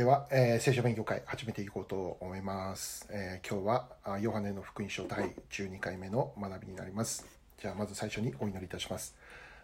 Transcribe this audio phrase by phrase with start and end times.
[0.00, 3.06] では、えー聖書勉強会始めていこうと思います。
[3.10, 7.26] えー今日はあヨハネの福音書第12回目の学びになります。
[7.60, 9.14] じゃあまず最初にお祈りいたします。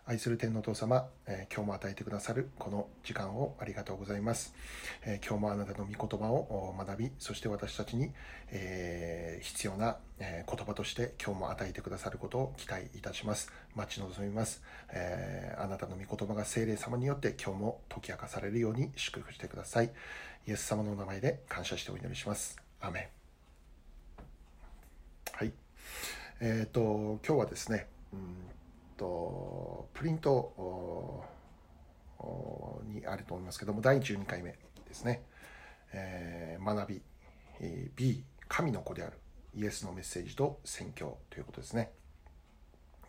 [0.08, 4.54] 愛する天のお父様、えー今日も与えてくださるこの時間をありがとうございます。
[5.04, 8.12] えー今日もあなたの御言葉を学び、そして私たちに、
[8.52, 13.50] えー必要な、えー言葉として今日も与えてくださることを期待いたします。
[13.74, 14.62] 待ち望みます。
[14.92, 19.90] えーあなたの御言葉が聖霊様によって今日も解き明かされるように祝福してください。
[20.46, 22.56] イエス様のお名前で感謝してお祈りします。
[22.80, 23.06] アメン。
[25.32, 25.52] はい。
[26.38, 28.55] えっ、と、今日はですね、うん
[28.96, 31.24] と、プリント
[32.84, 34.50] にあると思いますけども、第12回目
[34.86, 35.22] ですね。
[35.92, 37.02] えー学び、
[37.60, 39.18] えー B、神の子である
[39.54, 41.90] イエスのメッセージと宣教ということですね。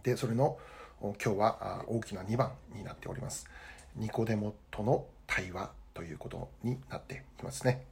[0.03, 0.57] で、それの
[1.01, 3.47] 今日は大きな2番になっております。
[3.95, 7.85] ニコデモとの対話ということになっていますね。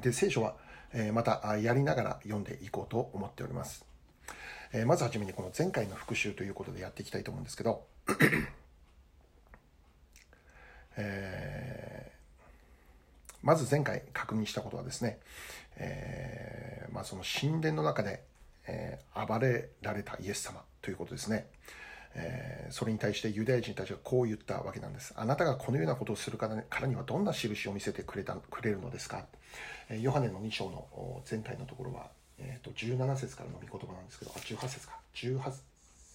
[0.00, 0.56] で、聖書は、
[0.92, 3.87] えまたやりながら読んでいこうと思っております。
[4.72, 7.84] えーまずはじめにこの前回の復習ということでやっていきたいと思うんですけど、
[10.96, 12.18] えー
[13.42, 15.18] まず前回確認したことはですね、
[15.76, 18.22] えーまあ、その神殿の中で、
[18.66, 21.46] え暴れられたイエス様ということですね。
[22.14, 25.14] えそれに対してユダヤ人たちはこう言ったわけなんです。
[25.16, 29.24] あなたがこのようなことをするからにはどんな印を見せてくれたくれるのですか、
[29.88, 34.98] えヨハネの2章の前回のところは、えー、と17節からの御言葉なんですけど、あ、18節か。
[35.14, 35.52] 18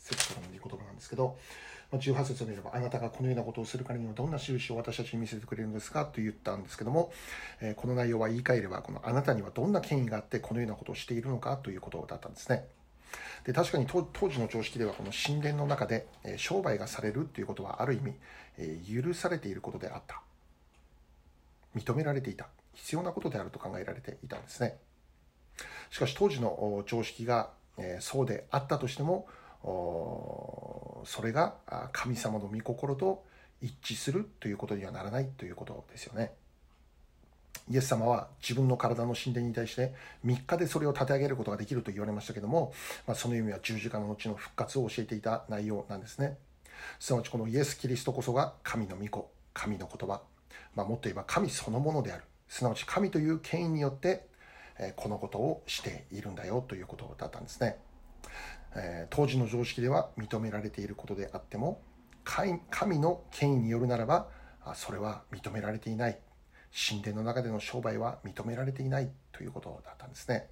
[0.03, 1.37] 節からの御言葉なんですけど、
[1.91, 7.11] まあ18節を見れば、あなたがこのようなことをするからにはどんな印を私たちに見せてくれるのですかと言ったんですけども、
[7.61, 12.65] えーこの内容は言い換えれば、このあなたにはどんな権威があってこのようなことをしているのかということだったんですね。
[13.45, 18.13] で確かに当時の常識ではこの神殿の中で、えー商売がされるということはある意味、
[18.57, 20.21] えー許されていることであった
[21.75, 24.77] 認められていた必要なことであると考えられていたんですね
[25.91, 29.27] しかし当時の常識が、えそうであったとしても
[29.63, 31.55] それが
[31.91, 33.23] 神様の御心と
[33.61, 36.33] 一致するということにはならないということですよね
[37.71, 39.93] イエス様は自分の体の神殿に対して
[40.25, 42.73] 3日でそれを立て上げることができると言われましたけども、
[43.07, 46.37] まあ、その意味は十字架の後の復活を教えていた内容なんですね。
[46.99, 50.21] すなわちこのイエス・キリストこそが神の御子、神の言葉、
[50.75, 52.23] まあ、もっと言えば神そのものである。
[52.49, 54.27] すなわち神という権威によって、
[54.79, 57.77] えこのことをしているんだよということだったんですね。
[58.75, 61.81] え当時の常識では認められていることであっても、
[62.23, 64.29] 神の権威によるならば、
[64.75, 66.19] それは認められていない。
[66.73, 70.49] 神殿の中での商売は認められていないということだったんですね。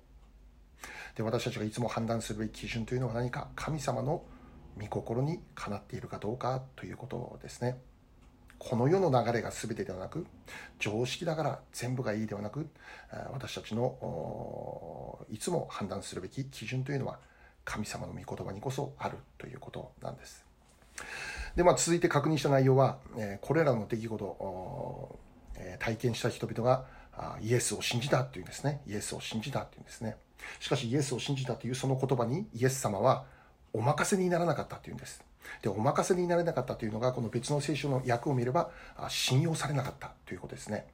[1.16, 4.24] で私たちがいつも判断するべき基準というのは何か神様の
[4.80, 7.78] 御心にかなっているかどうかということですね。
[8.64, 10.28] この世の流れが全てではなく
[10.78, 12.70] 常識だから全部がいいではなく
[13.32, 17.18] 私たちのいつも判断するべき基準というのは
[17.66, 20.46] 神様の御言葉にこそあるということなんです。
[21.56, 25.20] で、まあ、続いて確認した内容は、えこれらの出来事
[25.58, 28.82] え体験した人々があイエスを信じたというんですね。
[28.88, 30.18] イエスを信じたというんですね。
[30.60, 33.26] しかしイエスを信じたというその言葉にイエス様は
[33.74, 35.24] お任せにならなかったというんです。
[35.62, 38.72] で、お任せになれなかったというのがこの別の聖書の訳を見れば
[39.10, 40.88] 信用されなかったということですね。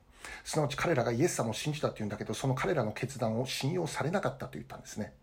[0.44, 5.14] すなわち彼らがイエス様を信じたというんだけど、その彼らの決断を信用されなかったと言ったんですね。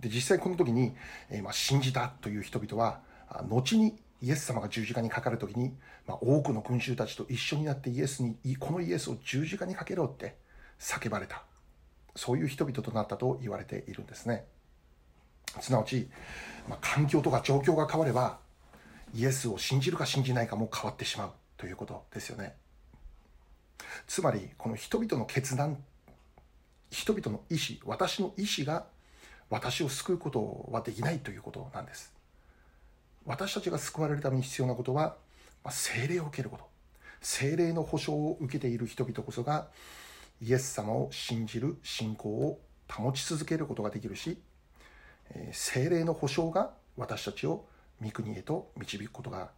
[0.00, 0.94] で実際この時に、
[1.30, 3.00] えーまあ、信じたという人々は
[3.48, 5.74] 後にイエス様が十字架にかかる時に、
[6.06, 10.36] まあ、多くの群衆たちと一緒になってイエスにこのイエスを十字架にかけろって
[10.78, 11.44] 叫ばれた
[12.16, 14.44] そういう人々となったと言われているんですね
[15.60, 16.08] すなわち、
[16.68, 18.38] まあ、環境とか状況が変われば
[19.14, 22.54] イエスを信じるか信じないかも変わってしまうということですよね。
[24.06, 25.78] つまりこの人々の決断
[26.90, 28.86] 人々の意思私の意思が
[29.50, 32.12] 私を救うことはできないということなんです。
[33.26, 35.16] 私たちが救われるために必要なことは、
[35.62, 36.64] まあ、聖霊を受けること。
[37.20, 39.68] 聖霊の保証を受けている人々こそが
[40.42, 42.60] イエス様を信じる信仰を
[42.90, 44.38] 保ち続けることができるし、
[45.30, 47.66] えー聖霊の保証が私たちを
[48.02, 49.50] 御国へと導くことが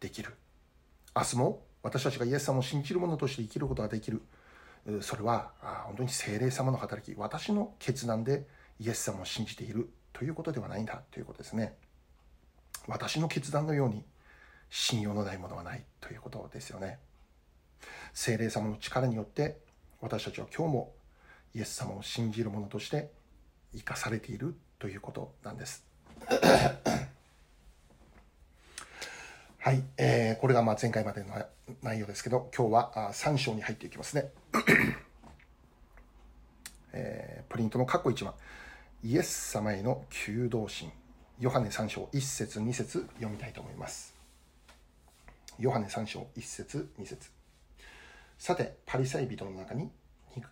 [0.00, 0.34] できる。
[1.16, 4.22] 明日も私たちがイエス様を信じる者として生きることができる。
[5.00, 5.52] それは
[5.86, 8.46] 本当に聖霊様の働き私の決断で
[8.78, 11.74] イエス様を信じているということではないんだということですね。
[12.86, 14.04] 私の決断のように
[14.68, 16.98] 信用のないものはないということですよね。
[18.12, 19.58] 聖霊様の力によって
[20.00, 20.92] 私たちは今日も
[21.54, 23.10] イエス様を信じる者として
[23.74, 24.54] 生かされている
[24.84, 25.82] ということなんです
[29.58, 31.42] はい、えー、これがまあ前回までの
[31.80, 34.30] 内容ですけど、今日はあ3章に入っていきますね。
[36.92, 38.34] えー、プリントの括弧1番、
[39.02, 40.92] イエス様への求道心、
[41.38, 44.12] ヨハネ3章1節2節読みたいと思います。
[45.58, 47.30] ヨハネ3章1節2節
[48.36, 49.90] さて、パリサイ人の中に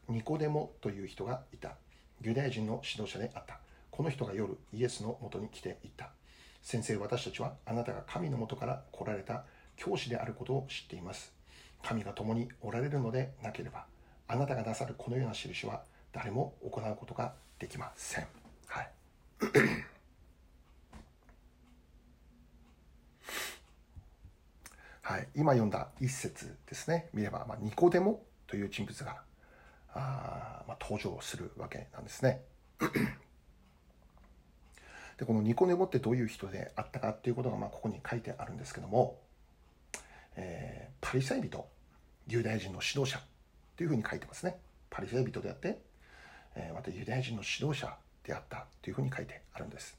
[0.09, 1.77] ニコデモという人がいた。
[2.23, 3.61] ユダヤ人の指導者であった。
[3.93, 6.13] この人が夜、イエスのもとに来ていった。
[6.63, 9.45] 先生、私たちはあなたが神のもとから来られた
[9.77, 11.35] 教師であることを知っています。
[11.83, 13.85] 神が共におられるのでなければ、
[14.29, 18.27] あなたがなさるこのような印は誰も行うことができません。
[18.67, 18.91] はい。
[25.03, 29.23] はい、今読んだ一節ですね、見れば、まあ、ニコデモという人物が
[29.93, 32.41] あ、まあ、登場するわけなんですね。
[35.23, 39.21] でこのニコネモってどういう人であったかっていうことがまあここに書いてあるんですけども、
[40.35, 41.65] えー、パリサイ人
[42.27, 43.21] ユダヤ人の指導者
[43.77, 44.59] というふうに書いてますね。
[44.91, 45.79] パリサイ人であって、
[46.57, 49.97] えー、またユダヤ人の指導者であったというふうに書いてあるんです。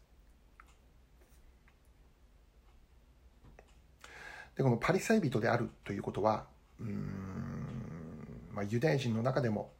[4.57, 6.47] でこのパリサイ人であるということは
[6.81, 9.71] うん、まあ、ユダヤ人の中でも、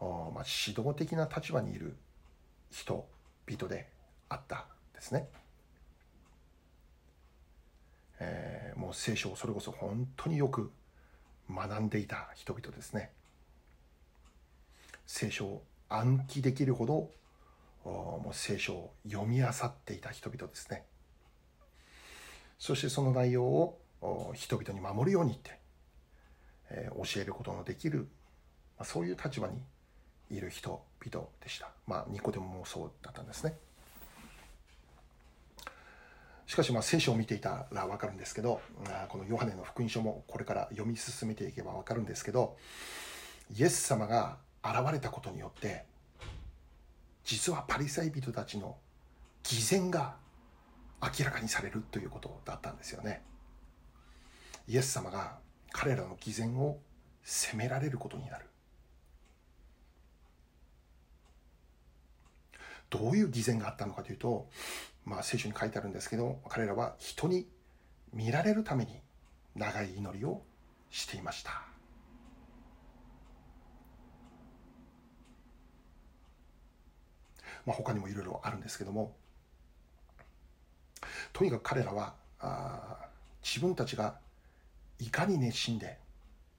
[0.00, 1.98] まあ、指導的な立場にいる
[2.70, 3.99] 人々で
[4.30, 5.28] あったですね。
[8.20, 10.70] えー、もう聖書をそれこそ本当によく
[11.50, 13.10] 学んでいた人々ですね。
[15.06, 17.10] 聖書を暗記できるほど
[17.84, 20.84] もう聖書を読み漁っていた人々ですね。
[22.58, 23.80] そしてその内容を
[24.34, 25.58] 人々に守るようにって、
[26.70, 28.06] えー、教えることのできる、
[28.78, 29.60] まあ、そういう立場に
[30.30, 31.70] いる人々でした。
[31.86, 33.54] まあ、ニコデモもそうだったんですね。
[36.50, 38.60] しかしまあ聖書を見ていたら分かるんですけど
[39.08, 42.56] このヨハネの福音書もこれから読み進めていけば分かるんですけど
[43.56, 45.84] イエス様が現れたことによって
[47.22, 48.74] 実はパリサイ人たちの
[49.44, 50.16] 偽善が
[51.00, 53.22] 明らかにされるということだったんですよね。
[54.66, 55.38] イエス様が
[55.70, 56.80] 彼らの偽善を
[57.22, 58.49] 責められることになる。
[62.90, 64.48] どういう偽善があったのかというと
[65.04, 67.46] まあ、聖書に書いてあるんですけど彼らは人に
[68.12, 69.00] 見られるために
[69.54, 70.42] 長い祈りを
[70.90, 71.62] していました。
[77.66, 79.14] まあ、他にもいろいろあるんですけども
[81.32, 82.96] とにかく彼らはあ
[83.42, 84.18] 自分たちが
[84.98, 85.98] いかに熱心で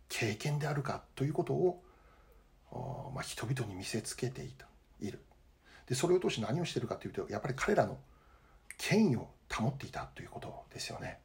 [0.10, 1.82] 経験であるかということを、
[3.16, 4.68] まあ、人々に見せつけていた
[5.00, 5.20] いる
[5.88, 7.98] でそれを通して何をしてるかというとやっぱり彼らの
[8.78, 11.20] 権威を保っていたということですよね。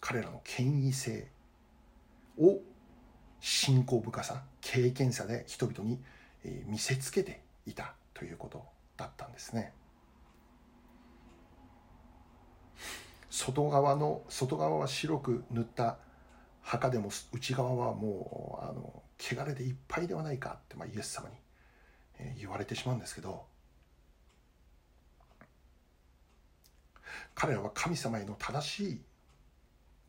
[0.00, 1.28] 彼らの権威性
[2.38, 2.60] を
[3.40, 5.98] 信仰深さ経験さで人々に
[6.66, 8.64] 見せつけていたということ
[8.96, 9.72] だったんですね。
[13.30, 15.98] 外側の外側は白く塗った
[16.62, 21.34] 墓でも内側はもうあの汚れでいっぱいではないかって、まあ、イエス様に
[22.38, 23.44] 言われてしまうんですけど
[27.34, 29.00] 彼らは神様への正しい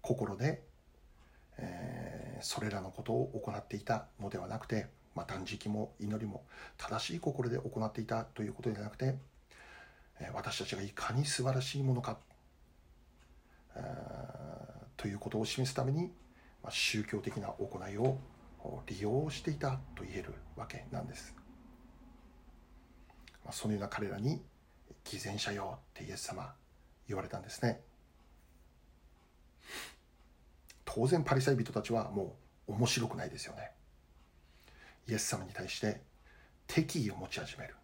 [0.01, 0.61] 心で、
[1.57, 6.43] えー、それらのことを行っていたのではなくて、まあ、断食も祈りも
[6.77, 9.15] 正しい心で行っていたということではなくて、
[10.19, 12.19] え、私たちがいかに素晴らしいものか、
[14.97, 16.11] ということを示すために、
[16.63, 18.17] まあ、宗教的な行いを
[18.87, 21.44] 利用していたと言えるわけなんです。
[23.45, 24.41] まあ、そのような彼らに
[25.05, 26.53] 偽善者よってイエス様
[27.07, 27.79] 言われたんですね。
[30.83, 32.35] 当然パリサイ人たちはも
[32.67, 33.71] う面白くないですよね。
[35.07, 36.01] イエス様に対して
[36.67, 37.75] 敵意を持ち始める。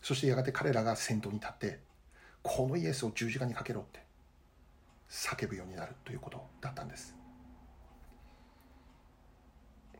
[0.00, 1.80] そしてやがて彼らが先頭に立って
[2.42, 4.04] このイエスを十字架にかけろって
[5.08, 7.16] 叫ぶようになるということだったんです。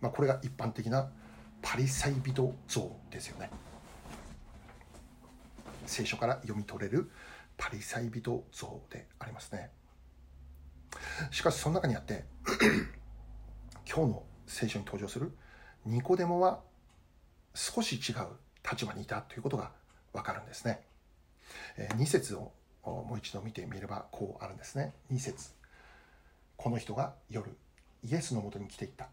[0.00, 1.10] まあこれが一般的な
[1.62, 3.50] パリサイ人像ですよね。
[5.86, 7.10] 聖書から読み取れる
[7.56, 9.70] パリサイ人像でありますね。
[11.30, 12.24] しかしその中にあって
[13.88, 15.32] 今日の聖書に登場する
[15.84, 16.60] ニコデモは
[17.54, 18.26] 少し違う
[18.68, 19.72] 立場にいたということが
[20.12, 20.82] わかるんですね。
[21.76, 24.94] え2節をもう一度見てみればこうあるんですね。
[25.12, 25.50] 2節。
[26.56, 27.50] この人が夜
[28.04, 29.08] イエスのもとに来ていった。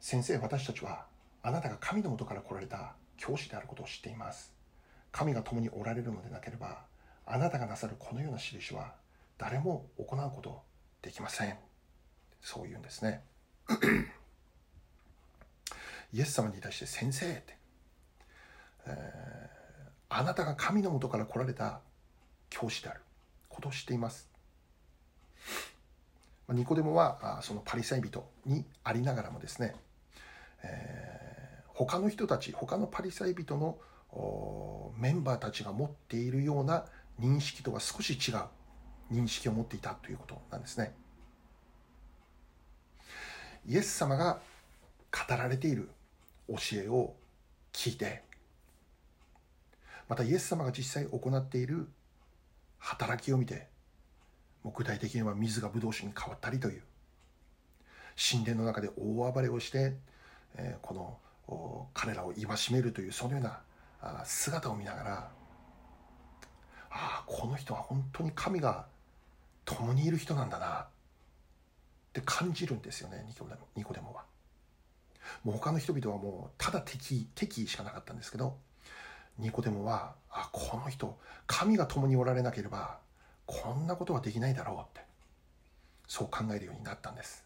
[0.00, 1.06] 先生私たちは
[1.42, 4.55] あなたが神のもとから来られた教師であることを知っています。
[5.12, 6.84] 神が共におられるのでなければ
[7.24, 8.94] あなたがなさるこのような印は
[9.38, 10.62] 誰も行うこと
[11.02, 11.56] できません。
[12.40, 13.22] そう言うんですね。
[16.12, 17.56] イエス様に対して先生って、
[18.86, 18.94] えー、
[20.08, 21.80] あなたが神のもとから来られた
[22.48, 23.00] 教師である。
[23.56, 24.28] ことを知っています。
[26.50, 29.74] ニコデモはそのパリサイ人にありながらもですね、
[30.62, 33.78] えー、他の人たち他のパリサイ人の
[34.98, 36.86] メンバーたちが持っているような
[37.20, 38.40] 認識とは少し違う
[39.12, 40.94] 認識を持っていたということなんですね。
[43.66, 44.40] イエス様が
[45.10, 45.90] 語られている
[46.48, 47.14] 教えを
[47.72, 48.22] 聞いて
[50.08, 51.88] またイエス様が実際行っている
[52.78, 53.66] 働きを見て
[54.64, 56.82] 具体的には水がブドウ酒に変わったりという
[58.16, 59.94] 神殿の中で大暴れをして、
[60.80, 63.60] この彼らを戒めるというそのような
[64.24, 65.30] 姿を見ながら
[66.90, 68.86] ああこの人は本当に神が
[69.64, 70.86] 共にいる人なんだなっ
[72.12, 74.24] て感じるんですよねニコデモニコデモは。
[75.44, 78.56] もう他の人々はもうただ敵敵しかなかったんですけど
[79.38, 82.98] ニコデモはあこの人神が共におられなければ
[83.44, 85.06] こんなことはできないだろうって
[86.06, 87.44] そう考えるようになったんです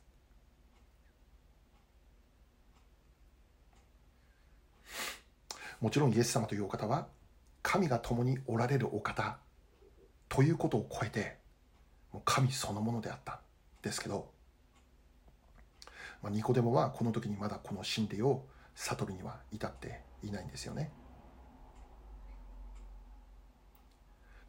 [5.80, 7.08] もちろんイエス様というお方は
[7.62, 9.38] 神が共におられるお方
[10.28, 11.37] ということを超えて
[12.12, 13.38] もう神そのものであったん
[13.82, 14.30] ですけど、
[16.22, 18.44] まあ、ニコデモはこの時にまだこの神霊を
[18.75, 20.90] 悟りには至っていないんですよね。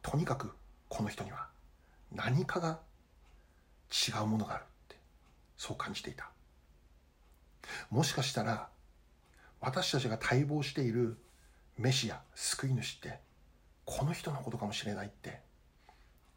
[0.01, 0.51] とにかく
[0.89, 1.47] この人には
[2.11, 2.79] 何かが
[3.91, 4.97] 違うものがあるって
[5.57, 6.29] そう感じていた
[7.89, 8.69] もしかしたら
[9.61, 11.17] 私たちが待望している
[11.77, 13.19] メシア救い主って
[13.85, 15.39] この人のことかもしれないって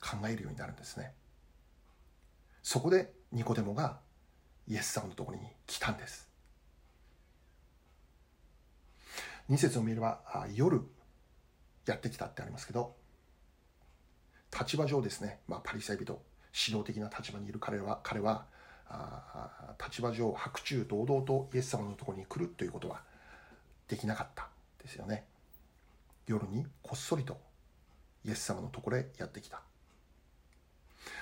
[0.00, 1.12] 考えるようになるんですね。
[2.62, 3.98] そこでニコデモが
[4.68, 6.28] イエス様のところに来たんです。
[9.50, 10.20] 2節を見れば
[10.54, 10.82] 夜
[11.86, 12.94] やってきたってありますけど
[14.58, 16.04] 立場上ですね、まあ、パリサイ人
[16.66, 18.46] 指導的な立場にいる彼は彼は
[19.84, 23.02] 立場上白昼堂々とイエス様のところに来るということは
[23.94, 24.48] できなかった
[24.82, 25.24] ですよね。
[26.26, 27.38] 夜にこっそりと
[28.24, 29.62] イエス様のところへやってきた。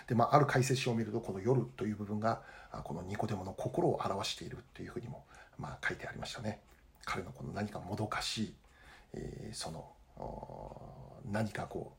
[0.06, 2.40] で、まあ、ある解説書を見るとこの夜という部分が
[2.84, 5.26] このニコデモの心を表しているというふうにも、
[5.58, 6.60] まあ、書いてありましたね。
[7.04, 8.54] 彼のこの何かもどかしい、
[9.12, 9.92] えー、その
[11.30, 11.92] 何かこ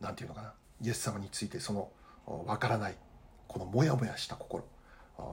[0.00, 0.54] う何て言うのかな。
[0.82, 1.92] イエス様についてその
[2.46, 2.96] わからない
[3.46, 4.64] このモヤモヤした心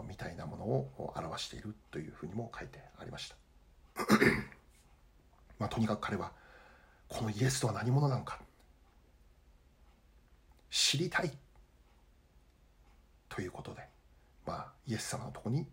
[0.08, 3.36] みたいなものを表しているというふうにも書いてありました。
[5.60, 6.32] まあ、とにかく彼は
[7.08, 8.40] このイエスとは何者なのか
[10.70, 11.32] 知りたい
[13.30, 13.82] ということで、
[14.46, 15.68] まあ、イエス様のとこに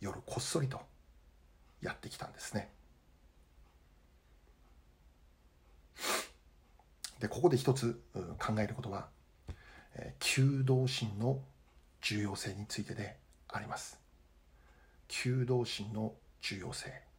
[0.00, 0.80] 夜こっそりと
[1.80, 2.70] やってきたんですね。
[7.20, 8.00] でここで一つ
[8.38, 9.08] 考えることは、
[9.94, 11.40] え求道心の
[12.00, 13.16] 重要性についてで
[13.48, 14.00] あります。
[15.06, 17.11] 求道心の重要性。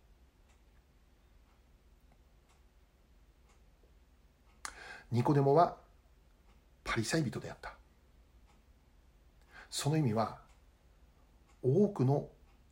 [5.13, 5.77] ニコデモは
[6.83, 7.75] パリサイ人であった。
[9.69, 10.39] その意味は
[11.61, 12.27] 多くの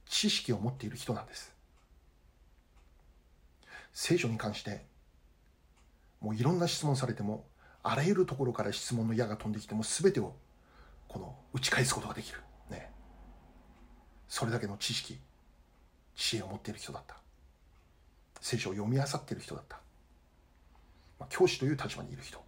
[0.05, 1.53] 知識を持っている人なんです。
[3.93, 4.83] 聖書に関して
[6.19, 7.45] もういろんな質問されても
[7.83, 10.33] あらゆるところから質問の矢が飛んできても全てを
[11.07, 12.39] この打ち返すことができる、
[12.71, 12.89] ね、
[14.27, 15.19] それだけの知識
[16.15, 17.17] 知恵を持っている人だった
[18.39, 19.79] 聖書を読み漁っている人だった、
[21.21, 22.43] まあ、教師という立場にいる人。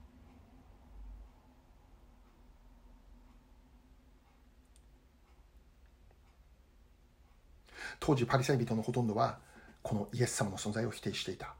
[7.99, 9.37] 当時パリサイ人のほとんどは
[9.83, 11.53] このイエス様の存在を否定していた。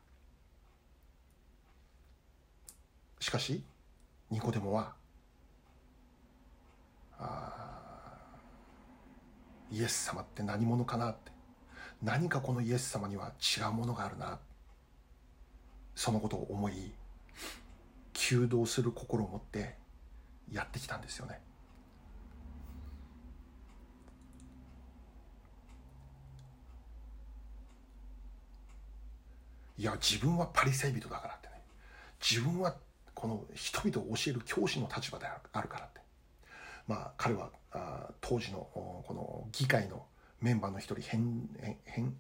[3.19, 3.63] しかし
[4.31, 4.95] ニコデモは
[9.71, 11.31] イエス様って何者かなって。
[12.01, 14.39] 何かこのイエス様には違うものがあるな。
[15.93, 16.91] そのことを思い
[18.13, 19.75] 求道する心を持って
[20.51, 21.39] やってきたんですよね。
[29.77, 31.61] いや自分はパリサイ人だからってね。
[32.21, 32.75] 自分は
[33.13, 36.01] この人々を教える教師の立場であるからって。
[36.87, 40.05] まあ彼はあ当時のこの議会の
[40.39, 41.49] メンバーの一人ヘン
[41.85, 42.13] ヘンん？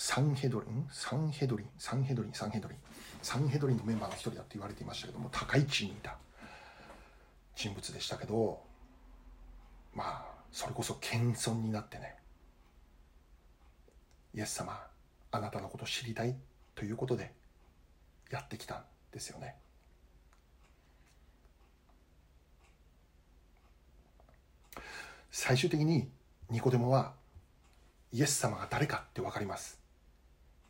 [0.00, 0.86] サンヘドリン？
[0.92, 1.66] サンヘドリン？
[1.76, 2.32] サンヘドリン？
[2.32, 2.78] サンヘドリン？
[3.20, 6.16] サンヘドリンのメンバーの一人だって言われていましたけども高い地位にいた
[7.56, 8.60] 人物でしたけど
[9.96, 12.14] まあそれこそ謙遜になってね
[14.36, 14.80] イエス様
[15.32, 16.36] あなたのこと知りたい
[16.76, 17.32] ということで
[18.30, 19.56] やってきたんですよね。
[25.32, 26.08] 最終的に
[26.50, 27.14] ニコデモは
[28.12, 29.87] イエス様が誰かって分かります。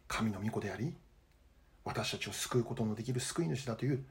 [0.09, 0.95] 神の御子であり
[1.85, 4.05] 私たちを救うことのできる救い主だという、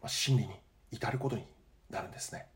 [0.00, 0.50] まあ、真理に
[0.90, 1.44] 至ることに
[1.90, 2.46] なるんですね。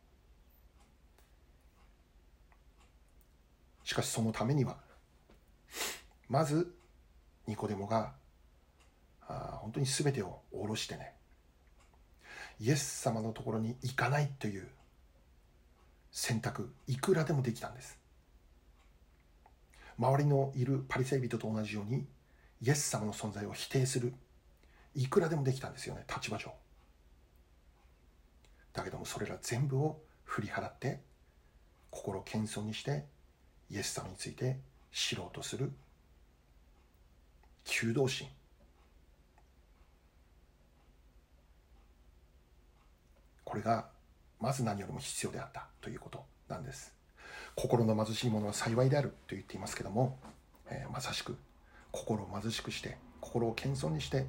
[3.83, 4.79] しかしそのためには
[6.29, 6.75] まず
[7.47, 8.15] ニコデモが
[9.21, 11.13] あ本当に全てを下ろしてね
[12.61, 14.69] イエス様のところに行かないという
[16.11, 17.99] 選択いくらでもできたんです。
[19.99, 22.07] 周りのいるパリセイ人と同じように
[22.65, 24.15] イエス様の存在を否定する。
[24.95, 26.51] いくらでもできたんですよね立場上。
[28.73, 31.01] だけどもそれら全部を振り払って
[31.91, 33.05] 心を謙遜にして
[33.71, 34.59] イエス様について
[34.93, 35.73] 知ろうとする。
[37.65, 38.29] 求道心。
[43.45, 43.89] これが
[44.41, 46.95] まず何よりも必要であったということなんです。
[47.57, 50.19] 心の貧しい者は幸いであると言っていますけども、
[50.71, 51.37] えー、まさしく
[51.95, 54.27] 心を貧しくして心を謙遜にして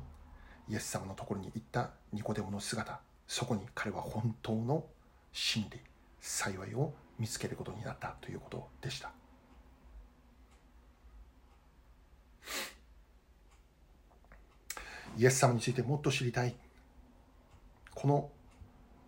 [0.69, 4.85] イエス様のところに行ったニコデモの姿そこに彼は本当の
[5.33, 5.79] 真理
[6.21, 9.11] 幸いを見つけることになったということでした。
[15.17, 16.55] イエス様についてもっと知りたい。
[17.95, 18.29] この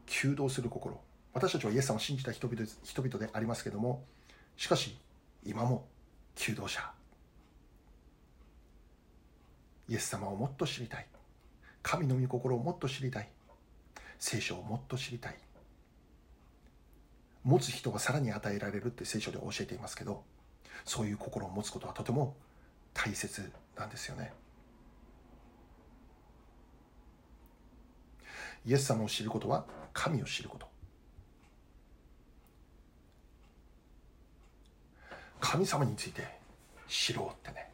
[0.06, 1.00] 求道する心。
[1.34, 4.04] 私たちはイエス様を信じた人々人でありますけども
[4.56, 4.98] しかし
[5.46, 5.86] 今も
[6.36, 6.97] 求道者。
[9.90, 11.06] イエス様をもっと知りたい。
[11.82, 13.30] 神の御心をもっと知りたい。
[14.20, 15.38] 聖書をもっと知りたい。
[17.44, 20.22] 持つ人がさらに与えられるって聖書で教えていますけど
[20.84, 22.36] そういう心を持つことはとても
[22.94, 24.34] 大切なんですよね。
[28.66, 30.68] イエス様を知ることは神を知ること。
[35.40, 36.28] 神様について
[36.90, 37.70] 知ろうってね。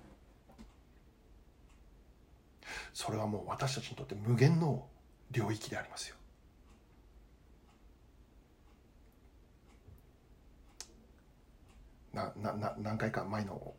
[2.94, 4.86] それはもう私たちにとって無限の
[5.32, 6.16] 領域でありますよ。
[12.14, 13.74] ななな何回か前の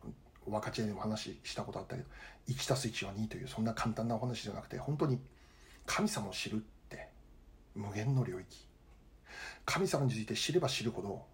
[0.45, 2.07] 分かち合いでも話したことあったけど
[2.49, 5.21] 1たす1は2というそんな簡単なお話じゃなくて本当に
[5.85, 7.07] 神様を知るって
[7.73, 8.67] 無限の領域。
[9.65, 11.25] 神様について知れば知るほど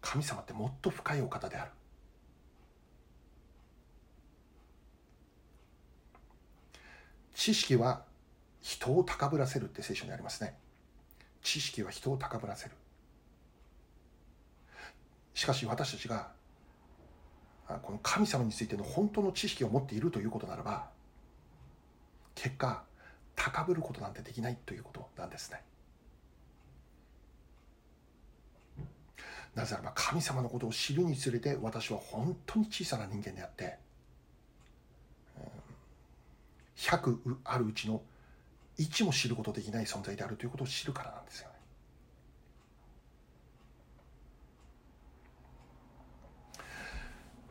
[0.00, 1.70] 神様ってもっと深いお方である。
[7.34, 8.02] 知識は
[8.60, 10.56] 人を高ぶらせるって聖書にありますね。
[11.42, 12.72] 知識は人を高ぶらせる。
[15.34, 16.28] しかし私たちが
[17.82, 20.88] この神様についての本当の知識を持っているということならば
[22.34, 22.84] 結果
[23.34, 25.60] 高ぶることなんてできないということなんですね。
[29.54, 33.78] なぜならば神様のことを知るにつれて私は本当に小さな人間であって
[36.84, 38.02] 100あるうちの
[38.78, 41.54] 1も知ることできない存在であるということを知るからなんですよね。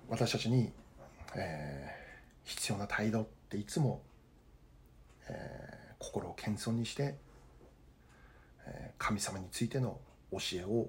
[0.09, 0.71] 私たちに、
[1.35, 4.03] えー、必要な態度っていつも、
[5.27, 7.17] えー、心を謙遜にして、
[8.67, 9.99] えー、神様についての
[10.31, 10.87] 教えを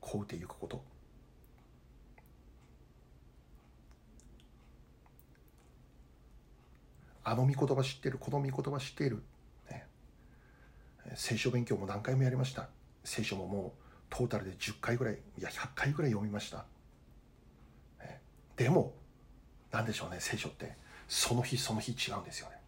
[0.00, 0.95] 請うていくこと。
[7.28, 9.20] あの御言葉知ってるこの御言葉知っている、
[9.68, 9.84] ね、
[11.16, 12.68] 聖書勉強も何回もやりました。
[13.02, 16.64] 聖書ももうトータルで10回ぐらいいや100回ぐらい読みました。
[18.54, 18.94] でも
[19.72, 20.76] 何でしょうね聖書って。
[21.08, 22.60] その日その日違うんですよね。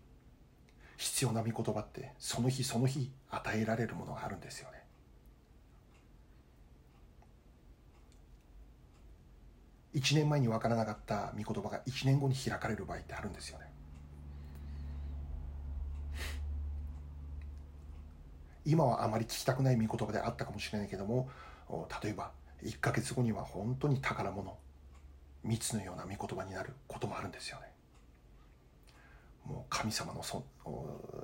[0.97, 4.83] 必要な御言葉ってその日その日与えられるものがあるんですよね。
[9.95, 13.68] 1年前に分からなかった御言葉が1年後に開かれる場合ってあるんですよね。
[18.69, 21.31] 今はあまり聞きたくない御言葉であったかもしれないけども
[22.03, 24.59] 例えば1か月後には本当に宝物
[25.43, 27.73] 蜜のような御言葉になることもあるんですよね。
[29.47, 30.45] もう神様のそ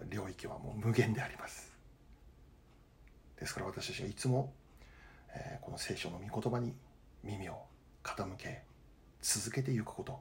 [0.09, 1.71] 領域はもう無限であります。
[3.39, 4.53] ですから私たちはいつも、
[5.35, 6.73] えー、この聖書の御言葉に
[7.23, 7.59] 耳を
[8.03, 8.63] 傾け
[9.21, 10.19] 続けていくこと。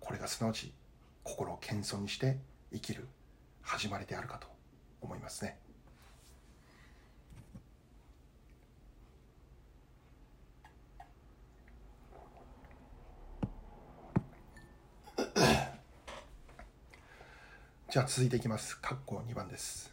[0.00, 0.72] これがすなわち
[1.22, 2.38] 心を謙遜にして
[2.72, 3.06] 生きる
[3.62, 4.48] 始まりであるかと
[5.02, 5.67] 思いますね。
[17.90, 18.78] じゃあ続いていきます。
[18.82, 19.90] 括弧2番です。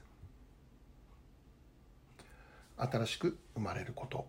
[2.76, 4.28] 新しく生まれること。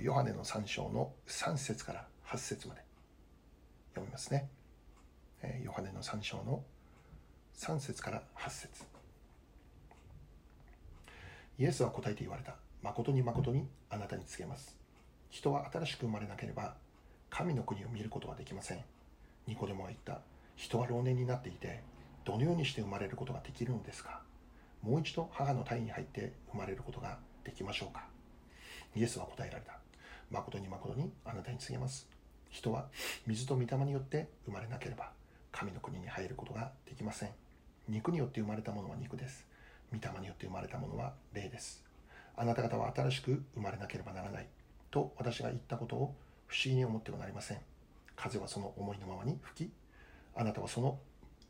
[0.00, 2.80] ヨハネの3章の3節から8節まで
[3.90, 4.48] 読みますね。
[5.62, 6.62] ヨハネの3章の
[7.58, 8.70] 3節から8節
[11.58, 12.54] イエスは答えて言われた。
[12.82, 14.74] 誠に誠にあなたに告げます。
[15.28, 16.76] 人は新しく生まれなければ
[17.28, 18.82] 神の国を見ることはできません。
[19.46, 20.22] ニコデモは言った。
[20.56, 21.82] 人は老年になっていて
[22.30, 24.20] どのようにして生まれることができるのですか？
[24.82, 28.04] もう一度母の体に入って生まれることができましょうか？
[28.94, 29.72] イエスは答えられた。
[30.30, 32.08] 誠に誠にあなたに告げます。
[32.48, 32.86] 人は
[33.26, 35.10] 水と御霊によって生まれなければ
[35.50, 37.30] 神の国に入ることができません。
[37.88, 39.44] 肉によって生まれたものは肉です。
[39.92, 41.84] 御霊によって生まれたものは霊です。
[42.36, 44.46] あなた方は新しく生まれなければならない
[44.92, 46.14] と私が言ったことを
[46.46, 47.58] 不思議に思ってはなりません。
[48.14, 49.72] 風はその思いのままに吹き、
[50.36, 51.00] あなたはその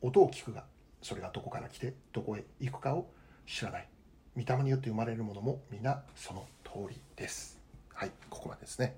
[0.02, 0.64] 音を聞くが、
[1.02, 3.10] それがどこから来てどこへ行くかを
[3.46, 3.88] 知らない。
[4.36, 7.58] 御霊によって生まれるものも皆その通りです。
[7.92, 8.96] はい、ここまでですね。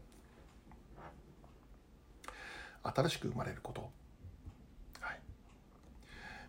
[2.85, 3.91] 新しく生まれること。
[5.01, 5.19] はい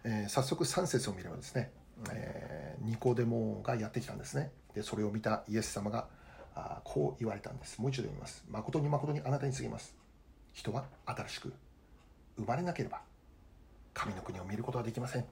[0.03, 1.71] えー、早速3節を見ればですね、
[2.11, 4.51] えー、ニコデモがやってきたんですね。
[4.75, 6.07] で、それを見たイエス様が
[6.55, 7.79] あこう言われたんです。
[7.81, 8.43] もう一度読みます。
[8.49, 9.95] 誠に誠にあなたに告げます。
[10.53, 11.53] 人は新しく
[12.37, 13.01] 生まれなければ
[13.93, 15.25] 神の国を見ることはできません。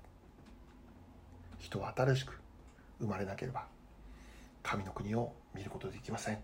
[1.60, 2.40] 人は新しく
[3.00, 3.66] 生まれなければ
[4.64, 6.40] 神の国を見ることできません。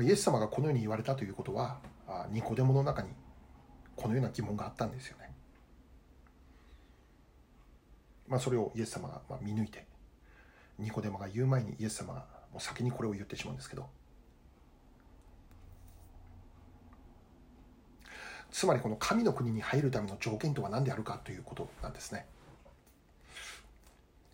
[0.00, 1.78] イエス様がこのように言われたということは
[2.30, 3.10] ニコデモの中に
[3.94, 5.30] このような疑問があったんですよね。
[8.26, 9.86] まあ、それをイエス様が見抜いて
[10.78, 13.86] ニコデモが言う前にイエス様がもう先にこれを言ってしまうんですけど
[18.52, 22.26] つまりこの神の国に入るための条件とは何であるかということなんですね。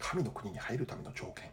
[0.01, 1.51] 神の国に入るための条件。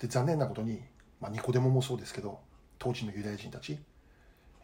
[0.00, 0.82] で残念なことに、
[1.20, 2.38] まあ、ニコデモもそうですけど
[2.78, 3.76] 当時のユダヤ人たち、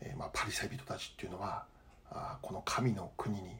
[0.00, 1.64] えー、まあパリサイ人たちっていうのは
[2.08, 3.56] あこの神の国に、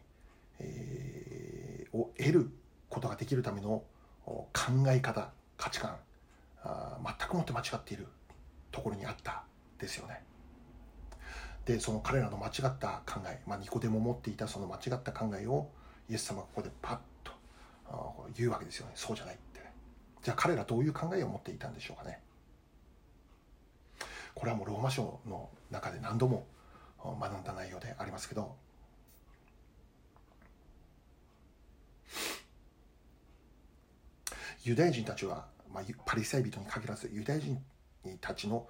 [0.60, 2.50] えー、を得る
[2.88, 3.82] ことができるための
[4.24, 4.52] 考
[4.86, 5.96] え方価値観
[6.64, 8.06] 全くもって間違っている
[8.70, 9.44] ところにあった
[9.78, 10.22] ですよね。
[11.66, 15.70] でその彼らの間違った考え、まあ、ニコデモ持っていたその間違った考えを
[16.10, 17.32] イエス様がここでパッと
[18.36, 18.92] 言うわけですよね。
[18.94, 19.62] そうじゃないって。
[20.22, 22.20] じゃあ彼らどういう考えを持っていたんでしょうかね。
[24.34, 26.46] これはもうローマ書の中で何度も
[26.98, 28.56] 学んだ内容でありますけど。
[34.64, 37.60] ユダヤ人たちは、まあ、パリサイ人に限らずユダヤ人
[38.20, 38.68] たちの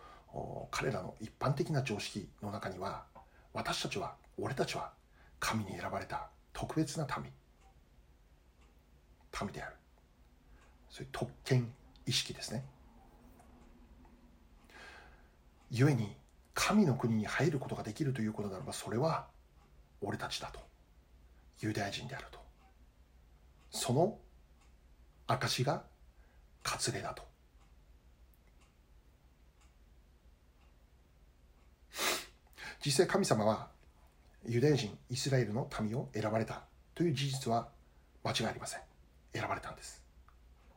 [0.70, 3.04] 彼らの一般的な常識の中には
[3.52, 4.90] 私たちは俺たちは
[5.38, 7.30] 神に選ばれた特別な民。
[9.42, 9.76] 民である。
[10.88, 11.70] そういう特権
[12.06, 12.64] 意識ですね。
[15.70, 16.16] 故に
[16.54, 19.26] 神の国に入ることができるということならばそれは
[20.00, 20.60] 俺たちだと。
[21.60, 22.38] ユダヤ人であると。
[23.70, 24.18] その
[25.26, 25.84] 証が
[26.64, 27.22] 割礼だと。
[32.85, 33.68] 実際神様は
[34.46, 37.68] ユダヤ人イスラエルの民を選ばれたという事実は
[38.24, 38.81] 間違いありません。
[39.33, 40.03] 選ばれたんです。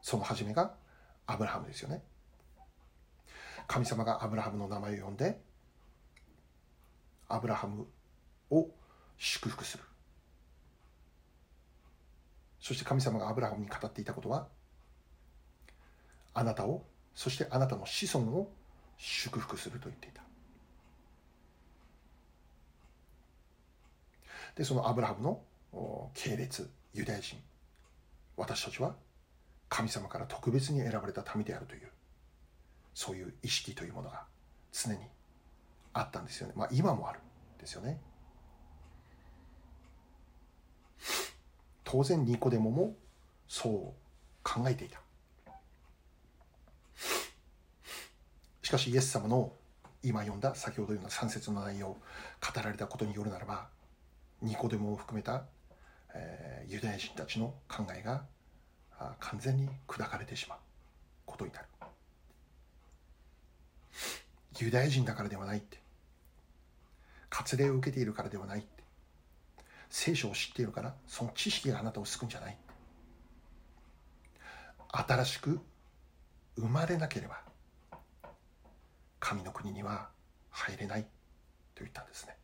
[0.01, 0.73] その初めが
[1.25, 2.01] アブラハムですよね。
[3.67, 5.41] 神様がアブラハムの名前を呼んで
[7.27, 7.87] アブラハム
[8.51, 8.69] を
[9.17, 9.83] 祝福する。
[12.61, 14.47] そして神様がアブラハムに語っていたことは
[16.37, 18.53] あなたをそしてあなたの子孫を
[18.99, 20.21] 祝福すると言っていた。
[24.55, 27.37] でそのアブラハムの系列ユダヤ人
[28.35, 28.95] 私たちは
[29.67, 31.89] 神様から特別に選ばれた民であるという
[32.93, 34.25] そういう意識というものが
[34.71, 34.99] 常に
[35.93, 36.53] あったんですよね。
[36.55, 37.99] まあ今もあるんですよね。
[41.83, 42.95] 当然ニコデモも
[43.47, 43.73] そう
[44.43, 45.01] 考えていた。
[48.67, 49.53] しかしイエス様の
[50.03, 51.97] 今読んだ先ほど読んだ3節の内容語
[52.61, 53.69] られたことによるならば
[54.41, 55.45] ニコデモを含めた、
[56.13, 58.25] えー、ユダヤ人たちの考えが
[59.21, 60.57] 完全に砕かれてしまう
[61.25, 61.65] ことになる
[64.59, 65.79] ユダヤ人だからではないって
[67.29, 68.83] 割礼を受けているからではないって
[69.89, 72.57] 聖書を知っているからその知識があなたを救うんじゃない
[74.91, 75.57] 新しく
[76.57, 77.46] 生まれなければ
[79.19, 80.09] 神の国には
[80.49, 81.07] 入れないと
[81.79, 82.35] 言ったんですね。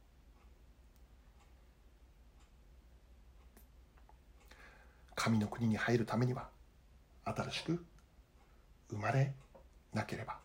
[5.16, 6.50] 神の国に入るためには
[7.24, 7.86] 新しく
[8.90, 9.34] 生まれ
[9.94, 10.38] なければ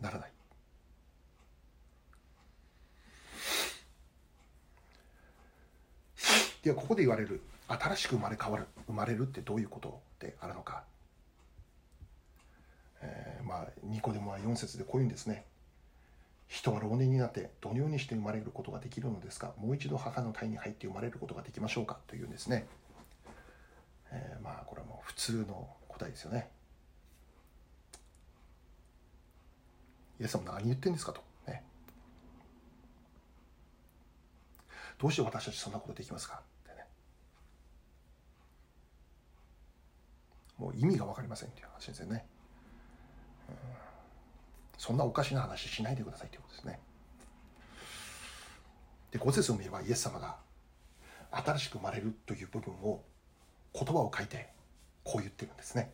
[0.00, 0.32] ならない。
[6.62, 10.84] ではここで言われる新しく生まれ変わる生まれるってどういうことであるのか、
[13.00, 15.44] えー、まあニコデモは4節でこういうんですね。
[16.52, 19.54] 人は老年になってどのようにして生まれることができるのですか？
[19.56, 22.66] もう一度母の体に入って生まれることができましょうかというんですね、
[24.10, 26.50] えー、まあこれはもう普通の答えですよね。
[30.20, 31.22] イエス様何言ってんですかと。
[31.48, 31.64] ね。
[34.98, 36.34] どうして私たちそんなことできますか？
[36.34, 36.84] ってね。
[40.58, 42.26] もう意味が分かりませんっていう話ですよね、
[44.78, 46.80] そんなおかしな話しないでくださいということですね。
[49.12, 50.36] で5節を見ればイエス様が
[51.30, 53.02] 新しく生まれるという部分を
[53.74, 54.48] 言葉を書いて
[55.04, 55.92] こう言ってるんですね。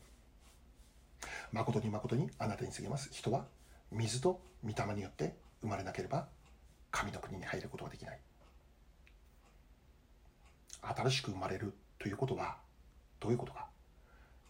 [1.52, 3.10] 誠に誠にあなたに告げます。
[3.12, 3.46] 人は
[3.90, 6.28] 水と御霊によって生まれなければ
[6.90, 8.18] 神の国に入ることができない。
[10.82, 12.56] 新しく生まれるということは
[13.20, 13.66] どういうことか。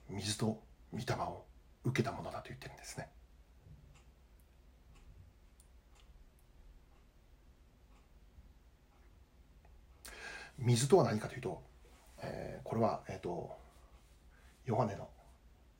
[0.08, 0.62] 水と
[0.92, 1.44] 御霊を
[1.84, 3.08] 受けたものだと言ってるんですね。
[10.58, 11.62] 水とは何かというと、
[12.22, 13.56] えー、これは、えーと、
[14.66, 15.08] ヨハネの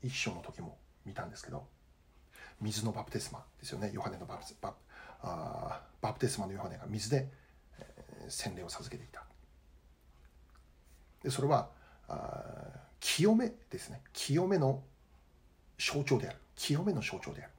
[0.03, 1.67] 一章の時も見たんですけど
[2.61, 3.91] 水のバプテスマですよね。
[3.93, 4.75] ヨハネのバプバ
[5.21, 7.29] あバプテスマのヨハネが水で、
[7.79, 9.25] えー、洗礼を授けていた。
[11.23, 11.69] でそれは
[12.09, 14.03] あ清めですね。
[14.13, 14.83] 清めの
[15.79, 16.39] 象徴である。
[16.57, 17.53] 清めの象徴である。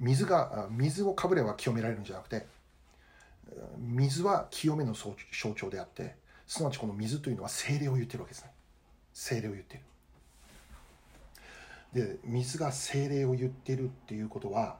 [0.00, 2.46] 水が水をかぶれば清められるんじゃなくて
[3.78, 5.14] 水は清めの象
[5.52, 8.50] 徴であってすなわちこの水というのは精霊を言ってるわけですね。
[9.12, 9.80] 精霊を言って
[11.92, 12.06] る。
[12.06, 14.78] で水が精霊を言ってるっていうことは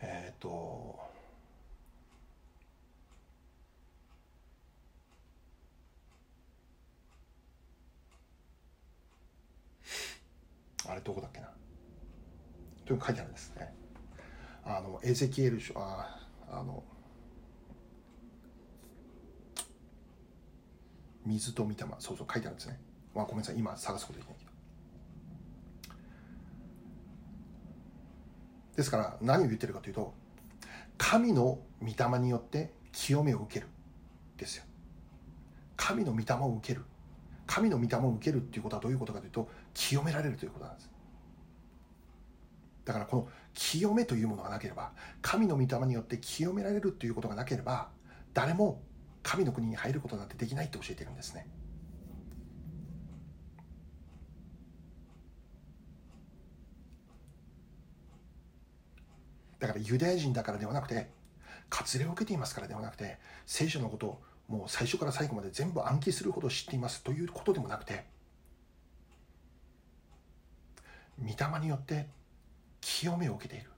[0.00, 0.98] えっ、ー、と
[10.88, 11.48] あれどこだっけな？
[12.86, 13.83] という書いてあるんですね。
[14.64, 16.18] あのエゼキエル書あ
[16.50, 16.82] あの
[21.26, 22.78] 水と御霊そうそう書いてあるんですね。
[23.14, 24.50] まあごめんなさい今探すことできないけど。
[28.76, 30.12] ですから何を言ってるかというと
[30.98, 33.68] 神の御霊によって清めを受ける
[34.36, 34.64] ですよ。
[35.76, 36.84] 神の御霊を受ける。
[37.46, 40.90] 神の御霊を受けるっていうことはどういうことかというと清められるということなんです。
[42.84, 44.92] だからこの清めというものがなければ
[45.22, 47.88] 神の御霊によって清められるということがなければ
[48.34, 48.82] 誰も
[49.22, 51.46] 神の国に入ることなんてできないって教えてるんですね。
[59.58, 61.08] だからユダヤ人だからではなくて
[61.70, 68.04] 割礼を受けていますからではなくて聖書のことをもう最初から最後まで全部暗記するほど知っていますということでもなくて
[71.18, 72.06] 御霊によって
[72.84, 73.70] 清めを受けている。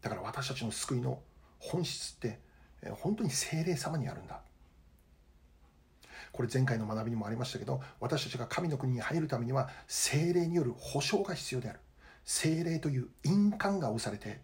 [0.00, 1.20] だから私たちの救いの
[1.60, 2.40] 本質って
[3.00, 4.40] 本当に精霊様にあるんだ。
[6.32, 11.80] これ前回の学びにもありましたけど私たちが神の国に入るためには精霊による保証が必要である。
[12.24, 14.40] 精霊という印鑑が押されて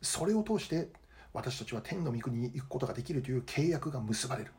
[0.00, 0.88] それを通して
[1.32, 4.52] 私たちは天の御国に行くことができるという契約が結ばれる。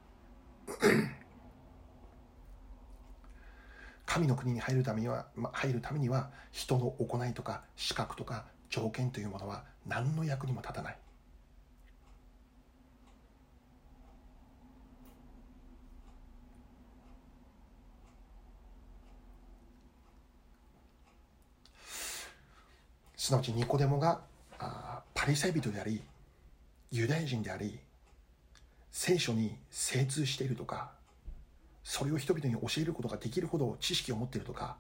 [4.10, 10.98] 神の国に入るためには入るためには人の行いとか資格とか条件というものは何の役にも立たない。
[23.15, 24.22] すなわちニコデモが
[25.13, 26.02] パリサイ人であり
[26.89, 27.78] ユダヤ人であり
[28.89, 30.98] 聖書に精通しているとか
[31.83, 34.77] それを人々に教えることができるほど知識を持っているとか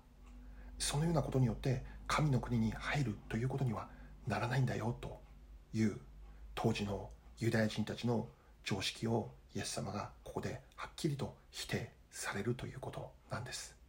[0.77, 3.87] そのようなことによって神の国に入るということには
[4.27, 5.19] ならないんだよと
[5.73, 5.97] いう
[6.55, 7.09] 当時の
[7.39, 8.27] ユダヤ人たちの
[8.63, 13.79] 常識をイエス様がここではっきりと否定されるということなんです。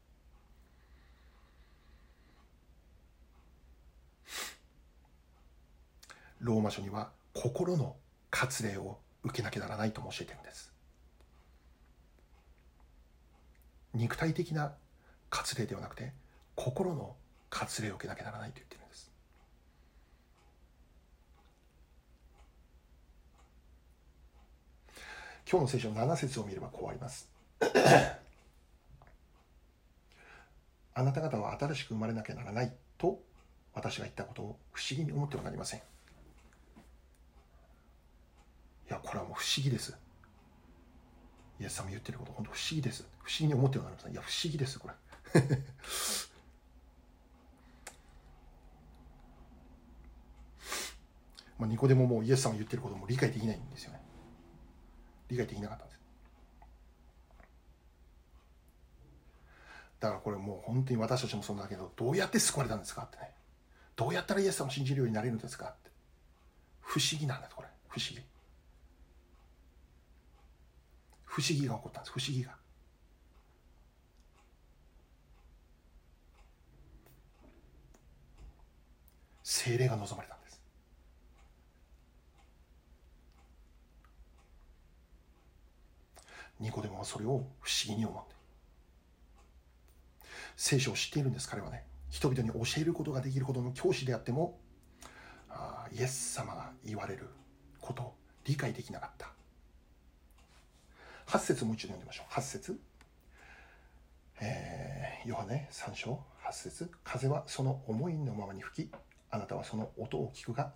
[6.40, 7.96] ローマ書には心の
[8.30, 10.69] 割礼を受けなきゃならないとも教えてるんです
[13.94, 14.72] 肉体的な
[15.30, 16.12] 割礼ではなくて
[16.54, 17.16] 心の
[17.50, 19.10] 割礼を受けなきゃならないと言ってるんです。
[25.50, 27.28] 今日の聖書の7節を見ればこうあります。
[30.94, 33.20] あなた方は新しく生まれなきゃならないと
[33.72, 35.80] 私が言ったことを不思議に思ってはなりません。
[35.80, 35.82] い
[38.88, 39.96] やこれはもう不思議です。
[41.60, 43.06] イエス様言ってること本当不思議です。
[43.22, 44.94] 不思議に思ってはなりませんいや不思議ですこれ。
[51.58, 54.00] まあニコデモもイエス様言ってることも理解できないんですよね。
[55.28, 56.00] 理解できなかったんです。
[60.00, 63.34] だからこれもう本当に私たちもそうだけどどうやって救われたんですかってね。
[63.96, 65.90] どうやったらイエス様を信じるようになれるんですかって。
[66.80, 67.68] 不思議なんですこれ。
[67.88, 68.24] 不思議。
[71.30, 72.12] 不思議が起こったんです。
[72.12, 72.56] 不思議が。
[79.44, 80.60] 精霊が望まれたんです。
[86.58, 88.34] ニコデモはそれを不思議に思って
[90.56, 91.86] 聖書を知っているんです彼はね。
[92.10, 94.58] 人々に教えることができるほどの教師であっても
[95.48, 97.28] あイエス様が言われる
[97.80, 98.14] ことを
[98.44, 99.39] 理解できなかった。
[101.30, 102.32] 8節もう一度読んでみましょう。
[102.32, 102.80] 8節。
[104.40, 106.18] えー、ヨハネ3章。
[106.44, 106.90] 8節。
[107.04, 108.90] 風はその思いのままに吹き
[109.30, 110.72] あなたはその音を聞くが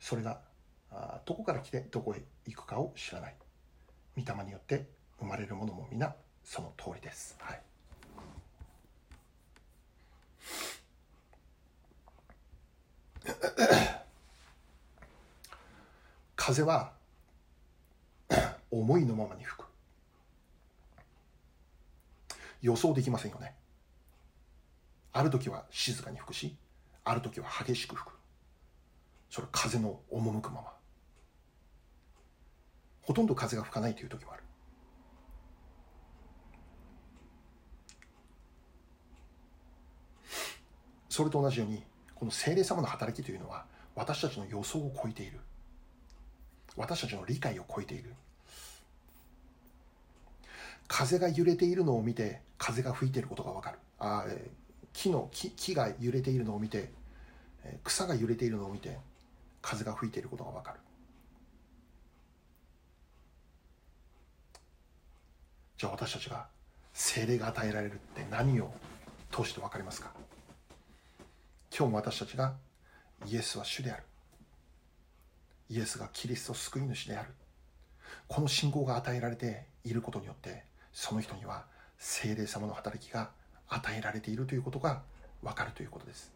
[0.00, 0.40] それが
[0.90, 3.34] あどこから来てどこへ行くかを知らない。
[4.16, 4.86] 御霊によって
[5.18, 7.36] 生まれるものも皆その通りです。
[7.38, 7.62] はい。
[16.34, 16.94] 風は
[18.72, 19.67] 思いのままに吹く。
[22.60, 23.54] 予想できませんよね。
[25.12, 26.56] ある時は静かに吹くし
[27.04, 28.14] ある時は激しく吹く。
[29.30, 30.72] それ風の赴くまま。
[33.02, 34.42] ほとんど風が吹かないという時もある。
[41.08, 41.82] それと同じように
[42.14, 45.40] この精霊様の働きというのは私たちの予想を超えている。
[46.76, 48.14] 私たちの理解を超えている。
[50.88, 53.78] 風が揺れているのを見て風が吹いていることがわかる。
[53.98, 54.50] あ、え
[54.92, 56.90] 木の木木が揺れているのを見て
[57.84, 58.96] 草が揺れているのを見て
[59.60, 60.80] 風が吹いていることがわかる。
[65.76, 66.48] じゃあ私たちが
[66.92, 68.72] 精霊が与えられるって何を
[69.30, 70.10] 通して分かりますか？
[71.70, 72.54] 今日も私たちが
[73.26, 74.02] イエスは主である。
[75.70, 77.28] イエスがキリスト救い主である。
[78.26, 81.64] この信仰が与えられていることによってその人には
[81.98, 83.30] 精霊様の働きが
[83.68, 85.02] 与えられているということが
[85.42, 86.32] 分かるということです。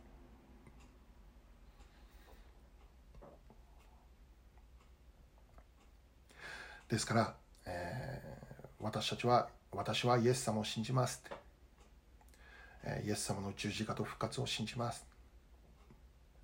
[6.88, 7.34] ですから、
[7.64, 11.22] えー、私たちは私はイエス様を信じます
[13.04, 15.06] イエス様の十字架と復活を信じます。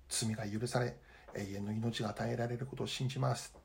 [0.07, 0.95] 罪が許され
[1.35, 3.58] 永遠の命が与えられることを信じます。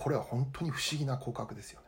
[0.00, 1.86] これは本当に不思議な告白ですよね。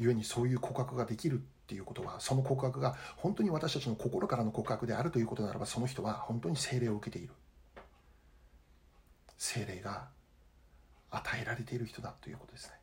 [0.00, 7.32] 故にそういう告白ができるっていうことはその告白が本当に私たちの心からの告白であるということならばその人は本当に精霊を受けている。
[9.36, 10.08] 精霊が
[11.12, 12.77] 与えられている人だということですね。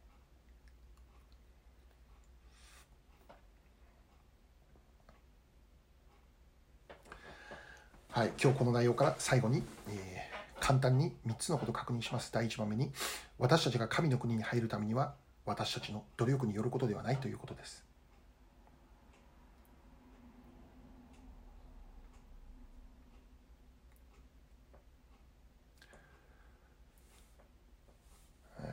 [8.15, 12.31] はい、今日この内容から最後に、えー、簡単に3つのことを確認します。
[12.31, 12.93] 第1番目に、
[13.37, 17.83] 私たちが神の国に入るためには、私たちの努力によることではないということです。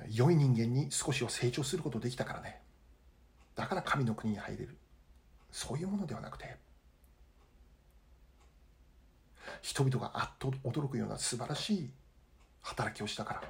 [0.09, 2.61] 良い人間に少しは成長することできたからね。
[3.57, 4.76] だから神の国に入れる。
[5.51, 6.61] そういうものではなくて、
[9.61, 11.90] 人々があっと驚くような素晴らしい
[12.62, 13.43] 働きをしたから。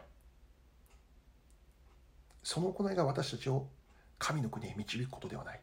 [2.42, 3.68] その行いが私たちを
[4.18, 5.60] 神の国へ導くことではない。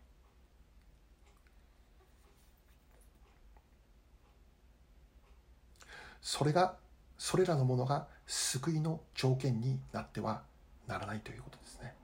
[6.22, 6.78] それが
[7.18, 10.44] それらのものが救いの条件になっては
[10.88, 11.96] ならないということですね。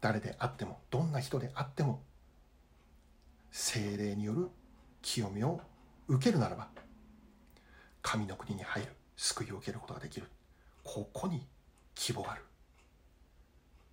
[0.00, 2.02] 誰であってもどんな人であっても
[3.50, 4.48] 精霊による
[5.02, 5.60] 清めを
[6.10, 6.66] 受けるならば
[8.02, 10.26] 神の国に入る救いを受けることができる。
[10.82, 11.46] ここに
[11.94, 12.42] 希望がある。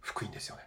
[0.02, 0.64] 福音ですよね。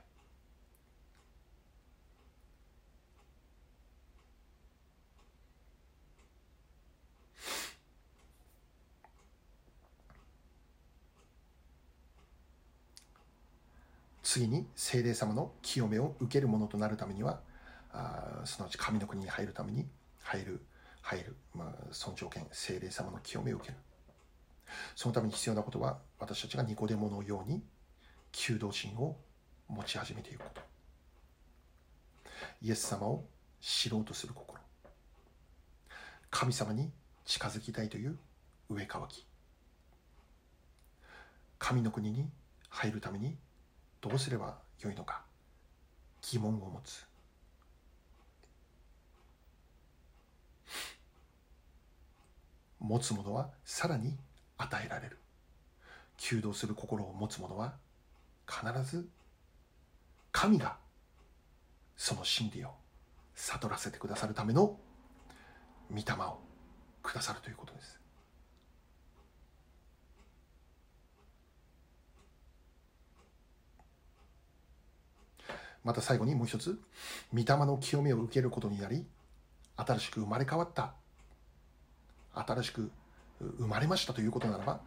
[14.23, 17.41] 次に聖霊様の清めを受けるものとなるためには
[17.93, 19.89] あすなわち神の国に入るために
[20.23, 20.61] 入る
[21.03, 23.79] 入る、まあ、その条件聖霊様の清めを受ける。
[24.95, 27.63] そのために必要なことは私たちがニコデモのように
[28.33, 29.17] 求道心を
[29.69, 30.61] 持ち始めていくこと。
[32.63, 33.25] イエス様を
[33.61, 34.59] 知ろうとする心。
[36.31, 36.91] 神様に
[37.25, 38.19] 近づきたいという
[38.69, 39.27] 上かわき。
[41.59, 42.29] 神の国に
[42.69, 43.37] 入るために
[44.01, 45.23] どうすればよいのか。
[46.23, 47.10] 疑問を持つ。
[52.81, 54.17] 持つ者はさらに
[54.57, 55.19] 与えられる。
[56.17, 57.75] 求道する心を持つ者は
[58.47, 59.09] 必ず
[60.33, 60.77] 神が
[61.97, 62.73] その真理を
[63.35, 64.79] 悟らせてくださるための
[65.91, 66.41] 御霊を
[67.03, 68.01] くださるということです。
[75.83, 76.79] また最後にもう一つ
[77.33, 79.07] 御霊の清めを受けることになり
[79.77, 80.93] 新しく生まれ変わった
[82.51, 82.91] 新しく
[83.59, 84.81] 生まれましたということならば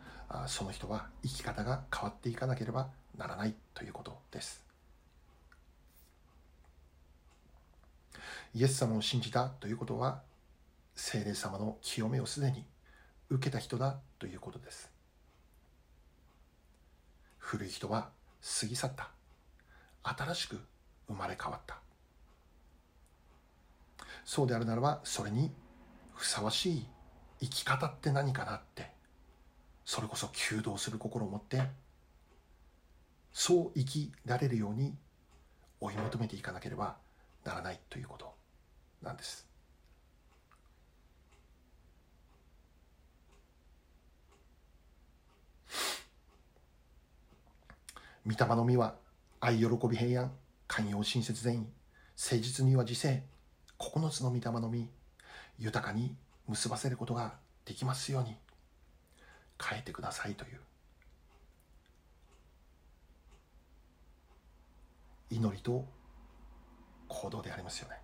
[0.47, 4.63] その人は生き方が変わっていかなければならないということです。
[8.55, 10.21] イエス様を信じたということは
[10.95, 12.65] 聖霊様の清めをすでに
[13.29, 14.91] 受けた人だということです。
[17.39, 18.09] 古い人は
[18.59, 19.09] 過ぎ去った。
[20.03, 20.59] 新しく
[21.07, 21.77] 生まれ変わった。
[24.25, 25.51] そうであるならばそれに
[26.13, 26.87] ふさわしい
[27.43, 28.89] 生き方って何かなって
[29.83, 31.63] それこそ求道する心を持って
[33.33, 34.95] そう生きられるように
[35.81, 36.95] 追い求めていかなければ
[37.43, 38.33] ならないということ
[39.01, 39.45] なんです。
[48.25, 48.95] 御霊の実は
[49.41, 50.31] 愛喜び平安
[50.67, 53.21] 寛容親切善意誠実には自制
[53.77, 54.87] 9つの御霊の実
[55.59, 56.15] 豊かに
[56.47, 57.33] 結ばせることが
[57.65, 58.35] できますように
[59.61, 60.59] 変えてくださいという。
[65.29, 65.85] 祈りと
[67.07, 68.03] 行動でありますよね。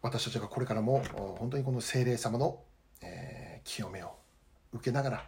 [0.00, 1.02] 私たちがこれからも
[1.38, 2.60] 本当にこの精霊様の、
[3.00, 4.14] えー、清めを
[4.74, 5.24] 受けながら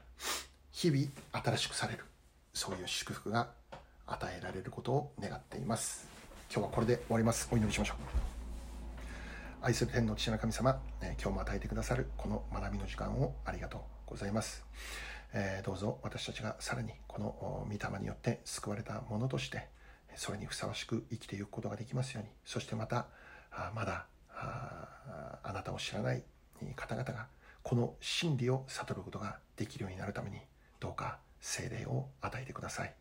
[0.70, 2.04] 日々新しくされる
[2.52, 3.48] そういう祝福が
[4.06, 6.15] 与えられることを願っています。
[6.52, 7.48] 今日はこれで終わります。
[7.50, 7.96] お祈りしましょう。
[9.62, 14.64] 愛する天の父の神様、え今日も与えてくださるこの学びの時間をありがとうございます、
[15.32, 19.66] えー、どうぞ私たちがさらにこの御霊によって救われたものとして
[20.14, 23.06] それにふさわしく生きていくことができますようにそしてまた
[23.50, 26.22] あまだああなたを知らない
[26.76, 27.26] 方々が
[27.64, 30.38] この真理を悟ることができるようになるために
[30.78, 32.94] どうか精霊を与えてください。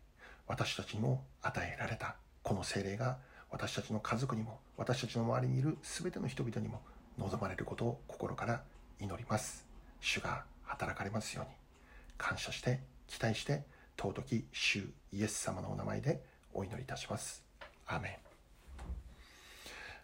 [0.48, 3.18] 私たちにも与えられたこの精霊が
[3.50, 6.80] 私たちの家族にも私たちの周りにいる全ての人々にも
[7.18, 8.62] 望まれることを心から
[9.00, 9.66] 祈ります。
[10.00, 11.50] 主が働かれますように。
[12.18, 13.62] 感謝して期待して
[13.98, 16.22] 尊き主イエス様のお名前で
[16.52, 17.42] お祈りいたします。
[17.86, 18.26] アーメン。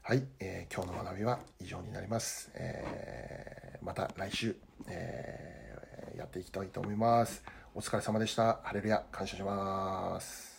[0.02, 4.56] はい、えー、今日の学びは以上になります、えー、また来週、
[4.88, 7.42] えー、やっていきたいと思います。
[7.74, 8.60] お疲れ様でした。
[8.62, 9.04] ハレルヤ。
[9.10, 10.51] 感謝します。